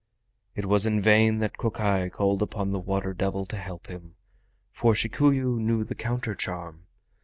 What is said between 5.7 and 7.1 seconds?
the counter charm.